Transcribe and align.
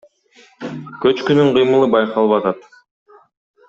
Көчкүнүн 1.03 1.53
кыймылы 1.59 1.93
байкалып 1.99 2.37
атат. 2.43 2.69